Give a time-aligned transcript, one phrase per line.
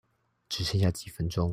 [0.49, 1.49] 只剩下幾分鐘